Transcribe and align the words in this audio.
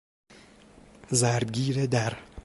ضرب 1.13 1.49
گیر 1.51 1.85
در 1.85 2.13